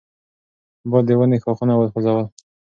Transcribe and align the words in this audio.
باد 0.89 1.03
د 1.07 1.09
ونې 1.19 1.37
ښاخونه 1.43 1.73
وخوځول. 1.77 2.25